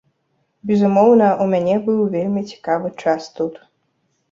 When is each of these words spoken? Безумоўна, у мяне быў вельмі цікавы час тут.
Безумоўна, 0.71 1.27
у 1.45 1.47
мяне 1.51 1.77
быў 1.85 2.01
вельмі 2.17 2.41
цікавы 2.55 2.95
час 3.07 3.31
тут. 3.39 3.63